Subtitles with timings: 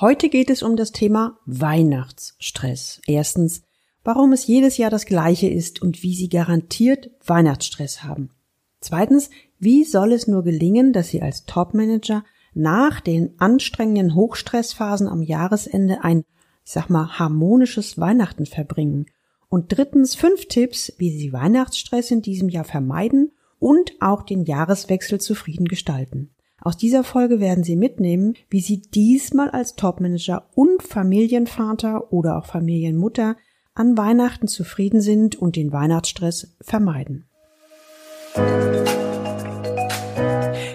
[0.00, 3.00] Heute geht es um das Thema Weihnachtsstress.
[3.08, 3.62] Erstens,
[4.04, 8.30] warum es jedes Jahr das gleiche ist und wie Sie garantiert Weihnachtsstress haben.
[8.78, 12.22] Zweitens, wie soll es nur gelingen, dass Sie als Topmanager
[12.54, 16.20] nach den anstrengenden Hochstressphasen am Jahresende ein,
[16.64, 19.06] ich sag mal, harmonisches Weihnachten verbringen?
[19.48, 25.20] Und drittens, fünf Tipps, wie Sie Weihnachtsstress in diesem Jahr vermeiden und auch den Jahreswechsel
[25.20, 26.30] zufrieden gestalten.
[26.60, 32.46] Aus dieser Folge werden Sie mitnehmen, wie Sie diesmal als Topmanager und Familienvater oder auch
[32.46, 33.36] Familienmutter
[33.74, 37.26] an Weihnachten zufrieden sind und den Weihnachtsstress vermeiden.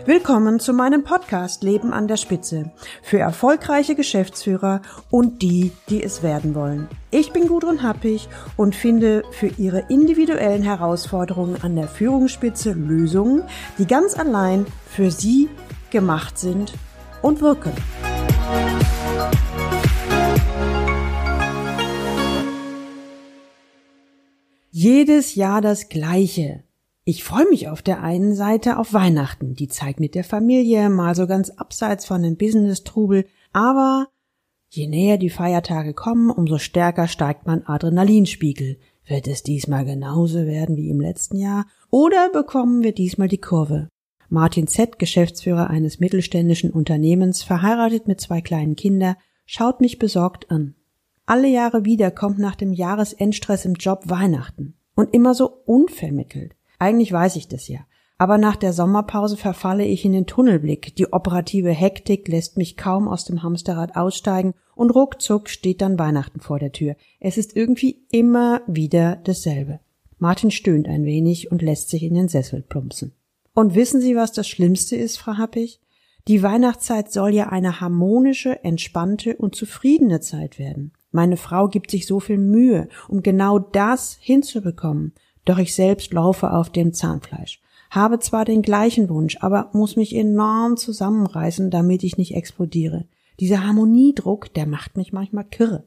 [0.05, 2.71] Willkommen zu meinem Podcast Leben an der Spitze
[3.01, 6.87] für erfolgreiche Geschäftsführer und die, die es werden wollen.
[7.11, 8.27] Ich bin Gudrun Happig
[8.57, 13.43] und finde für Ihre individuellen Herausforderungen an der Führungsspitze Lösungen,
[13.77, 15.49] die ganz allein für Sie
[15.93, 16.73] gemacht sind
[17.21, 17.71] und wirken.
[24.69, 26.63] Jedes Jahr das Gleiche.
[27.05, 31.15] Ich freue mich auf der einen Seite auf Weihnachten, die Zeit mit der Familie, mal
[31.15, 34.07] so ganz abseits von dem Business-Trubel, aber
[34.69, 38.79] je näher die Feiertage kommen, umso stärker steigt mein Adrenalinspiegel.
[39.05, 43.89] Wird es diesmal genauso werden wie im letzten Jahr oder bekommen wir diesmal die Kurve?
[44.33, 50.73] Martin Z., Geschäftsführer eines mittelständischen Unternehmens, verheiratet mit zwei kleinen Kindern, schaut mich besorgt an.
[51.27, 54.73] Alle Jahre wieder kommt nach dem Jahresendstress im Job Weihnachten.
[54.95, 56.55] Und immer so unvermittelt.
[56.79, 57.81] Eigentlich weiß ich das ja.
[58.17, 60.95] Aber nach der Sommerpause verfalle ich in den Tunnelblick.
[60.95, 66.39] Die operative Hektik lässt mich kaum aus dem Hamsterrad aussteigen und ruckzuck steht dann Weihnachten
[66.39, 66.95] vor der Tür.
[67.19, 69.79] Es ist irgendwie immer wieder dasselbe.
[70.17, 73.13] Martin stöhnt ein wenig und lässt sich in den Sessel plumpsen.
[73.53, 75.79] Und wissen Sie, was das Schlimmste ist, Frau Happig?
[76.27, 80.93] Die Weihnachtszeit soll ja eine harmonische, entspannte und zufriedene Zeit werden.
[81.11, 85.13] Meine Frau gibt sich so viel Mühe, um genau das hinzubekommen.
[85.45, 87.61] Doch ich selbst laufe auf dem Zahnfleisch.
[87.91, 93.05] Habe zwar den gleichen Wunsch, aber muss mich enorm zusammenreißen, damit ich nicht explodiere.
[93.39, 95.83] Dieser Harmoniedruck, der macht mich manchmal kirre.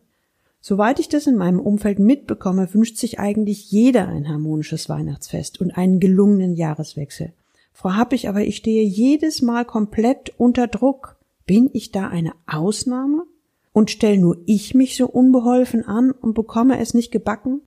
[0.61, 5.73] Soweit ich das in meinem Umfeld mitbekomme, wünscht sich eigentlich jeder ein harmonisches Weihnachtsfest und
[5.73, 7.33] einen gelungenen Jahreswechsel.
[7.77, 11.19] Frau Happig, aber ich stehe jedes Mal komplett unter Druck.
[11.45, 13.27] Bin ich da eine Ausnahme?
[13.75, 17.61] Und stell nur ich mich so unbeholfen an und bekomme es nicht gebacken?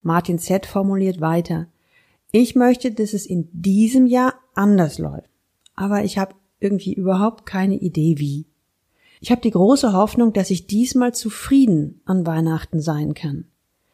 [0.00, 0.64] Martin Z.
[0.64, 1.66] formuliert weiter.
[2.32, 5.28] Ich möchte, dass es in diesem Jahr anders läuft.
[5.74, 8.46] Aber ich habe irgendwie überhaupt keine Idee wie.
[9.20, 13.44] Ich habe die große Hoffnung, dass ich diesmal zufrieden an Weihnachten sein kann.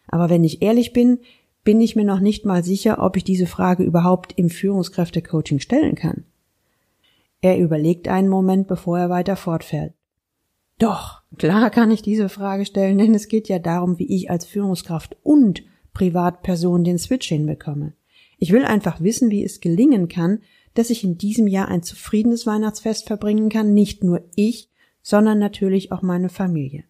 [0.06, 1.18] Aber wenn ich ehrlich bin,
[1.66, 5.96] bin ich mir noch nicht mal sicher, ob ich diese Frage überhaupt im Führungskräftecoaching stellen
[5.96, 6.22] kann.
[7.40, 9.92] Er überlegt einen Moment, bevor er weiter fortfährt.
[10.78, 14.46] Doch, klar kann ich diese Frage stellen, denn es geht ja darum, wie ich als
[14.46, 17.94] Führungskraft und Privatperson den Switch hinbekomme.
[18.38, 20.42] Ich will einfach wissen, wie es gelingen kann,
[20.74, 24.70] dass ich in diesem Jahr ein zufriedenes Weihnachtsfest verbringen kann, nicht nur ich,
[25.02, 26.84] sondern natürlich auch meine Familie.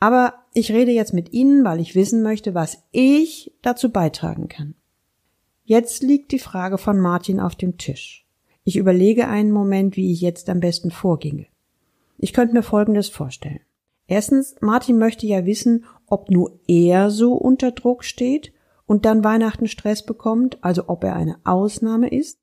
[0.00, 4.74] Aber ich rede jetzt mit Ihnen, weil ich wissen möchte, was ich dazu beitragen kann.
[5.64, 8.26] Jetzt liegt die Frage von Martin auf dem Tisch.
[8.64, 11.46] Ich überlege einen Moment, wie ich jetzt am besten vorginge.
[12.16, 13.60] Ich könnte mir Folgendes vorstellen.
[14.06, 18.52] Erstens, Martin möchte ja wissen, ob nur er so unter Druck steht
[18.86, 22.38] und dann Weihnachten Stress bekommt, also ob er eine Ausnahme ist,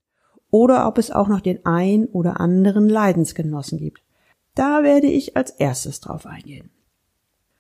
[0.52, 4.04] oder ob es auch noch den ein oder anderen Leidensgenossen gibt.
[4.54, 6.70] Da werde ich als erstes drauf eingehen.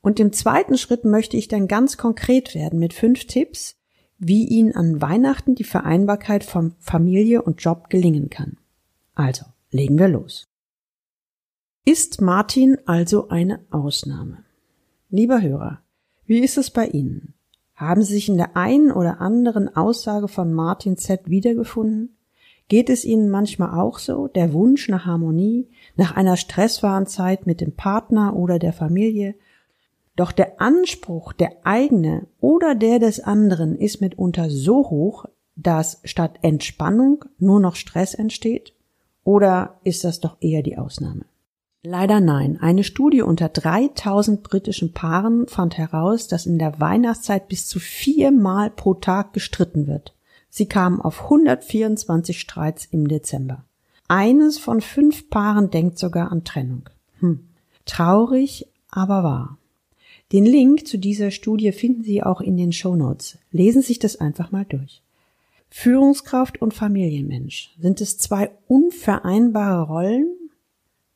[0.05, 3.75] Und im zweiten Schritt möchte ich dann ganz konkret werden mit fünf Tipps,
[4.19, 8.57] wie Ihnen an Weihnachten die Vereinbarkeit von Familie und Job gelingen kann.
[9.15, 10.47] Also, legen wir los.
[11.85, 14.44] Ist Martin also eine Ausnahme?
[15.09, 15.81] Lieber Hörer,
[16.27, 17.33] wie ist es bei Ihnen?
[17.73, 22.15] Haben Sie sich in der einen oder anderen Aussage von Martin Z wiedergefunden?
[22.67, 27.59] Geht es Ihnen manchmal auch so, der Wunsch nach Harmonie, nach einer stresswahren Zeit mit
[27.59, 29.33] dem Partner oder der Familie,
[30.15, 35.25] doch der Anspruch, der eigene oder der des anderen ist mitunter so hoch,
[35.56, 38.73] dass statt Entspannung nur noch Stress entsteht?
[39.23, 41.25] Oder ist das doch eher die Ausnahme?
[41.83, 42.57] Leider nein.
[42.59, 48.71] Eine Studie unter 3000 britischen Paaren fand heraus, dass in der Weihnachtszeit bis zu viermal
[48.71, 50.15] pro Tag gestritten wird.
[50.50, 53.65] Sie kamen auf 124 Streits im Dezember.
[54.07, 56.89] Eines von fünf Paaren denkt sogar an Trennung.
[57.19, 57.50] Hm.
[57.85, 59.57] Traurig, aber wahr.
[60.31, 63.38] Den Link zu dieser Studie finden Sie auch in den Show Notes.
[63.51, 65.04] Lesen Sie sich das einfach mal durch.
[65.69, 67.75] Führungskraft und Familienmensch.
[67.80, 70.36] Sind es zwei unvereinbare Rollen?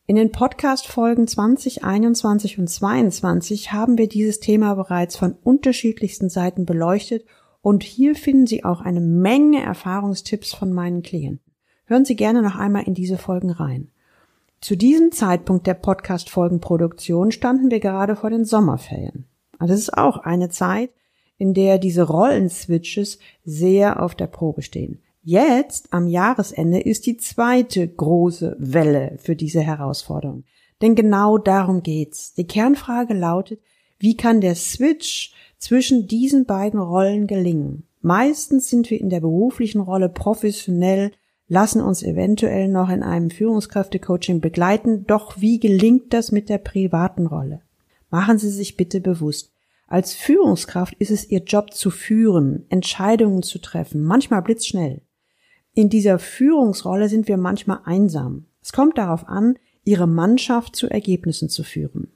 [0.05, 6.65] In den Podcast-Folgen 20, 21 und 22 haben wir dieses Thema bereits von unterschiedlichsten Seiten
[6.65, 7.25] beleuchtet
[7.61, 11.53] und hier finden Sie auch eine Menge Erfahrungstipps von meinen Klienten.
[11.85, 13.91] Hören Sie gerne noch einmal in diese Folgen rein.
[14.61, 19.25] Zu diesem Zeitpunkt der Podcast-Folgenproduktion standen wir gerade vor den Sommerferien.
[19.57, 20.91] Also das ist auch eine Zeit,
[21.37, 25.01] in der diese Rollenswitches sehr auf der Probe stehen.
[25.23, 30.43] Jetzt am Jahresende ist die zweite große Welle für diese Herausforderung.
[30.81, 32.33] Denn genau darum geht's.
[32.33, 33.61] Die Kernfrage lautet,
[33.97, 37.83] wie kann der Switch zwischen diesen beiden Rollen gelingen?
[38.01, 41.11] Meistens sind wir in der beruflichen Rolle professionell,
[41.49, 47.25] lassen uns eventuell noch in einem Führungskräftecoaching begleiten, doch wie gelingt das mit der privaten
[47.25, 47.61] Rolle?
[48.09, 49.51] Machen Sie sich bitte bewusst.
[49.87, 55.01] Als Führungskraft ist es Ihr Job zu führen, Entscheidungen zu treffen, manchmal blitzschnell.
[55.73, 58.45] In dieser Führungsrolle sind wir manchmal einsam.
[58.61, 62.11] Es kommt darauf an, ihre Mannschaft zu Ergebnissen zu führen.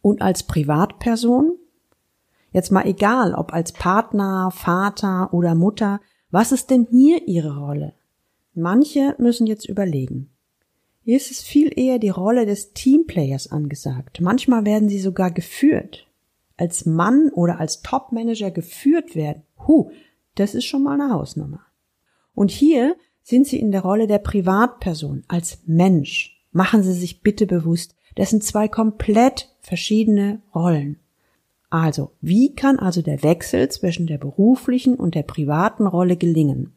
[0.00, 1.56] Und als Privatperson?
[2.52, 7.94] Jetzt mal egal, ob als Partner, Vater oder Mutter, was ist denn hier ihre Rolle?
[8.54, 10.30] Manche müssen jetzt überlegen.
[11.04, 14.20] Hier ist es viel eher die Rolle des Teamplayers angesagt.
[14.20, 16.06] Manchmal werden sie sogar geführt.
[16.56, 19.42] Als Mann oder als Topmanager geführt werden.
[19.66, 19.90] Huh,
[20.34, 21.60] das ist schon mal eine Hausnummer.
[22.34, 26.40] Und hier sind Sie in der Rolle der Privatperson als Mensch.
[26.50, 30.98] Machen Sie sich bitte bewusst, das sind zwei komplett verschiedene Rollen.
[31.70, 36.76] Also, wie kann also der Wechsel zwischen der beruflichen und der privaten Rolle gelingen?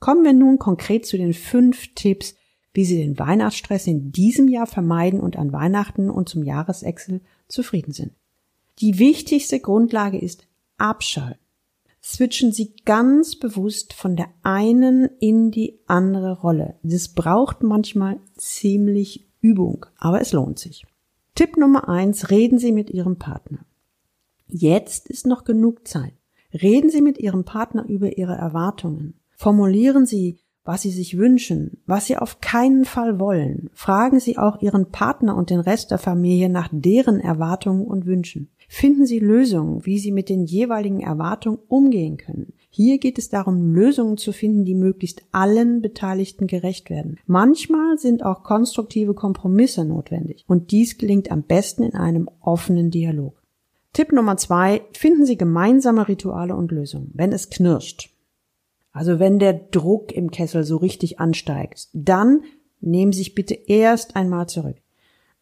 [0.00, 2.34] Kommen wir nun konkret zu den fünf Tipps,
[2.74, 7.92] wie Sie den Weihnachtsstress in diesem Jahr vermeiden und an Weihnachten und zum Jahreswechsel zufrieden
[7.92, 8.12] sind.
[8.78, 10.46] Die wichtigste Grundlage ist
[10.78, 11.38] Abschalten
[12.02, 16.76] switchen sie ganz bewusst von der einen in die andere Rolle.
[16.82, 20.86] Das braucht manchmal ziemlich Übung, aber es lohnt sich.
[21.34, 23.64] Tipp Nummer eins, reden Sie mit Ihrem Partner.
[24.46, 26.12] Jetzt ist noch genug Zeit.
[26.52, 29.14] Reden Sie mit Ihrem Partner über Ihre Erwartungen.
[29.40, 33.70] Formulieren Sie, was Sie sich wünschen, was Sie auf keinen Fall wollen.
[33.72, 38.50] Fragen Sie auch Ihren Partner und den Rest der Familie nach deren Erwartungen und Wünschen.
[38.68, 42.52] Finden Sie Lösungen, wie Sie mit den jeweiligen Erwartungen umgehen können.
[42.68, 47.16] Hier geht es darum, Lösungen zu finden, die möglichst allen Beteiligten gerecht werden.
[47.24, 53.40] Manchmal sind auch konstruktive Kompromisse notwendig und dies gelingt am besten in einem offenen Dialog.
[53.94, 58.09] Tipp Nummer zwei, finden Sie gemeinsame Rituale und Lösungen, wenn es knirscht.
[58.92, 62.42] Also wenn der Druck im Kessel so richtig ansteigt, dann
[62.80, 64.76] nehmen Sie sich bitte erst einmal zurück.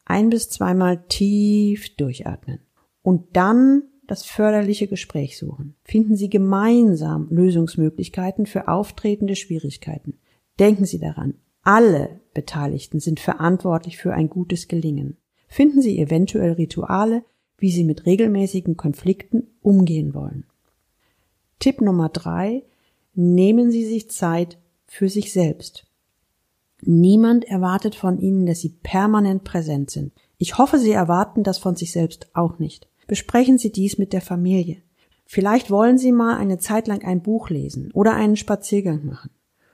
[0.05, 2.61] Ein bis zweimal tief durchatmen
[3.03, 5.75] und dann das förderliche Gespräch suchen.
[5.85, 10.19] Finden Sie gemeinsam Lösungsmöglichkeiten für auftretende Schwierigkeiten.
[10.59, 15.19] Denken Sie daran, alle Beteiligten sind verantwortlich für ein gutes Gelingen.
[15.47, 17.23] Finden Sie eventuell Rituale,
[17.59, 20.45] wie Sie mit regelmäßigen Konflikten umgehen wollen.
[21.59, 22.63] Tipp Nummer drei.
[23.21, 25.89] Nehmen Sie sich Zeit für sich selbst.
[26.83, 30.13] Niemand erwartet von Ihnen, dass Sie permanent präsent sind.
[30.37, 32.87] Ich hoffe, Sie erwarten das von sich selbst auch nicht.
[33.09, 34.83] Besprechen Sie dies mit der Familie.
[35.27, 39.31] Vielleicht wollen Sie mal eine Zeit lang ein Buch lesen oder einen Spaziergang machen.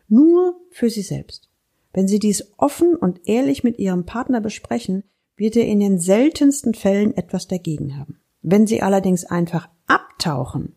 [0.08, 1.50] Nur für Sie selbst.
[1.92, 5.04] Wenn Sie dies offen und ehrlich mit Ihrem Partner besprechen,
[5.36, 8.18] wird er in den seltensten Fällen etwas dagegen haben.
[8.40, 10.76] Wenn Sie allerdings einfach abtauchen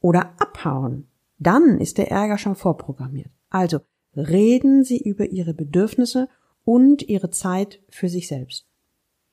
[0.00, 1.06] oder abhauen,
[1.40, 3.32] dann ist der Ärger schon vorprogrammiert.
[3.48, 3.80] Also
[4.16, 6.28] reden Sie über Ihre Bedürfnisse
[6.64, 8.66] und Ihre Zeit für sich selbst.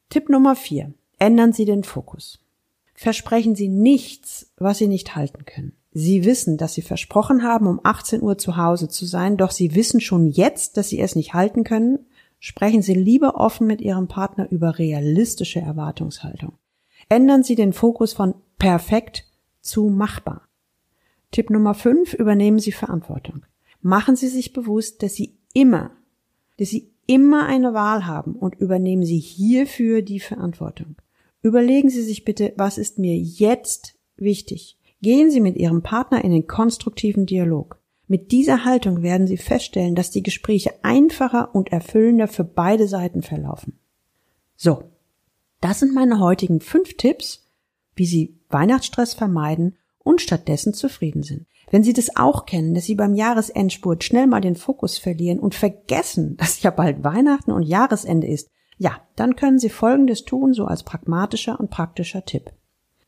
[0.10, 2.40] Tipp Nummer vier: Ändern Sie den Fokus
[2.98, 5.74] versprechen Sie nichts, was Sie nicht halten können.
[5.92, 9.76] Sie wissen, dass Sie versprochen haben, um 18 Uhr zu Hause zu sein, doch Sie
[9.76, 12.00] wissen schon jetzt, dass Sie es nicht halten können.
[12.40, 16.54] Sprechen Sie lieber offen mit Ihrem Partner über realistische Erwartungshaltung.
[17.08, 19.26] Ändern Sie den Fokus von perfekt
[19.62, 20.47] zu machbar.
[21.32, 22.14] Tipp Nummer 5.
[22.14, 23.46] Übernehmen Sie Verantwortung.
[23.82, 25.92] Machen Sie sich bewusst, dass Sie immer,
[26.58, 30.96] dass Sie immer eine Wahl haben und übernehmen Sie hierfür die Verantwortung.
[31.42, 34.78] Überlegen Sie sich bitte, was ist mir jetzt wichtig?
[35.02, 37.80] Gehen Sie mit Ihrem Partner in den konstruktiven Dialog.
[38.08, 43.22] Mit dieser Haltung werden Sie feststellen, dass die Gespräche einfacher und erfüllender für beide Seiten
[43.22, 43.78] verlaufen.
[44.56, 44.86] So,
[45.62, 47.46] das sind meine heutigen fünf Tipps,
[47.96, 49.76] wie Sie Weihnachtsstress vermeiden
[50.08, 51.46] und stattdessen zufrieden sind.
[51.70, 55.54] Wenn Sie das auch kennen, dass Sie beim Jahresendspurt schnell mal den Fokus verlieren und
[55.54, 60.66] vergessen, dass ja bald Weihnachten und Jahresende ist, ja, dann können Sie Folgendes tun, so
[60.66, 62.52] als pragmatischer und praktischer Tipp.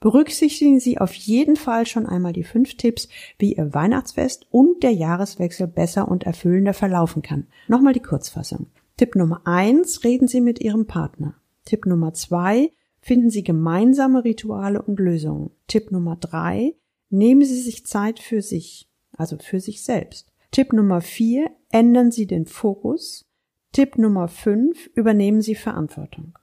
[0.01, 4.91] Berücksichtigen Sie auf jeden Fall schon einmal die fünf Tipps, wie Ihr Weihnachtsfest und der
[4.91, 7.47] Jahreswechsel besser und erfüllender verlaufen kann.
[7.67, 8.67] Nochmal die Kurzfassung.
[8.97, 11.35] Tipp Nummer eins, reden Sie mit Ihrem Partner.
[11.65, 15.51] Tipp Nummer zwei, finden Sie gemeinsame Rituale und Lösungen.
[15.67, 16.75] Tipp Nummer drei,
[17.09, 20.31] nehmen Sie sich Zeit für sich, also für sich selbst.
[20.51, 23.25] Tipp Nummer vier, ändern Sie den Fokus.
[23.71, 26.37] Tipp Nummer fünf, übernehmen Sie Verantwortung.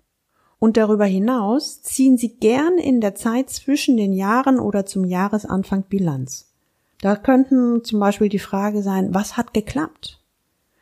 [0.59, 5.85] Und darüber hinaus ziehen Sie gern in der Zeit zwischen den Jahren oder zum Jahresanfang
[5.89, 6.53] Bilanz.
[7.01, 10.23] Da könnten zum Beispiel die Frage sein, was hat geklappt?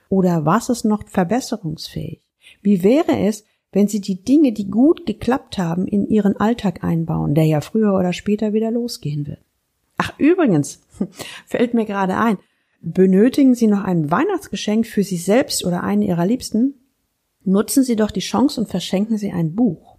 [0.09, 2.21] Oder was ist noch verbesserungsfähig?
[2.63, 7.35] Wie wäre es, wenn Sie die Dinge, die gut geklappt haben, in Ihren Alltag einbauen,
[7.35, 9.41] der ja früher oder später wieder losgehen wird?
[9.97, 10.81] Ach, übrigens,
[11.47, 12.39] fällt mir gerade ein,
[12.81, 16.75] benötigen Sie noch ein Weihnachtsgeschenk für sich selbst oder einen Ihrer Liebsten?
[17.45, 19.95] Nutzen Sie doch die Chance und verschenken Sie ein Buch.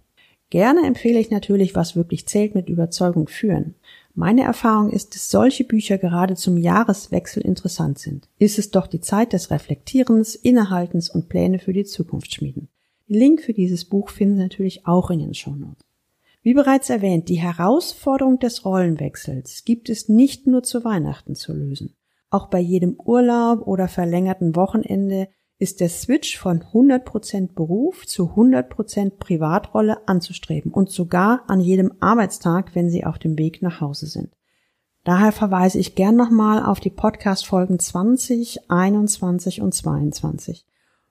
[0.50, 3.74] Gerne empfehle ich natürlich, was wirklich zählt, mit Überzeugung führen.
[4.14, 8.28] Meine Erfahrung ist, dass solche Bücher gerade zum Jahreswechsel interessant sind.
[8.38, 12.68] Ist es doch die Zeit des Reflektierens, Innehaltens und Pläne für die Zukunft schmieden.
[13.08, 15.85] Den Link für dieses Buch finden Sie natürlich auch in den Shownotes.
[16.46, 21.96] Wie bereits erwähnt, die Herausforderung des Rollenwechsels gibt es nicht nur zu Weihnachten zu lösen.
[22.30, 25.26] Auch bei jedem Urlaub oder verlängerten Wochenende
[25.58, 32.76] ist der Switch von 100% Beruf zu 100% Privatrolle anzustreben und sogar an jedem Arbeitstag,
[32.76, 34.32] wenn Sie auf dem Weg nach Hause sind.
[35.02, 40.64] Daher verweise ich gern nochmal auf die Podcast-Folgen 20, 21 und 22,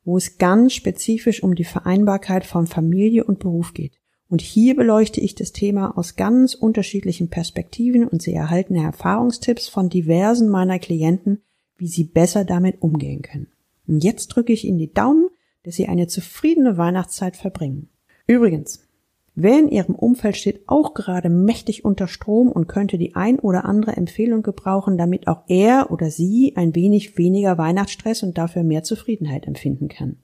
[0.06, 4.00] wo es ganz spezifisch um die Vereinbarkeit von Familie und Beruf geht.
[4.30, 9.90] Und hier beleuchte ich das Thema aus ganz unterschiedlichen Perspektiven und Sie erhalten Erfahrungstipps von
[9.90, 11.42] diversen meiner Klienten,
[11.78, 13.48] wie Sie besser damit umgehen können.
[13.88, 15.30] Und jetzt drücke ich Ihnen die Daumen,
[15.64, 17.90] dass Sie eine zufriedene Weihnachtszeit verbringen.
[18.26, 18.88] Übrigens,
[19.36, 23.66] wer in Ihrem Umfeld steht auch gerade mächtig unter Strom und könnte die ein oder
[23.66, 28.82] andere Empfehlung gebrauchen, damit auch er oder sie ein wenig weniger Weihnachtsstress und dafür mehr
[28.82, 30.18] Zufriedenheit empfinden kann.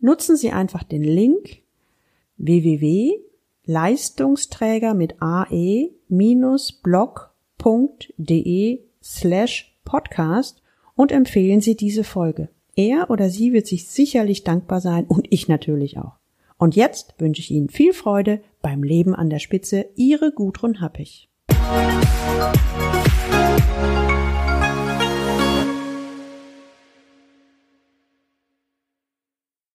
[0.00, 1.62] Nutzen Sie einfach den Link
[2.38, 6.00] www.leistungsträger mit ae-blog.de
[9.02, 10.62] slash podcast
[10.94, 12.48] und empfehlen Sie diese Folge.
[12.74, 16.18] Er oder sie wird sich sicherlich dankbar sein und ich natürlich auch.
[16.58, 19.86] Und jetzt wünsche ich Ihnen viel Freude beim Leben an der Spitze.
[19.94, 21.28] Ihre Gudrun Happig.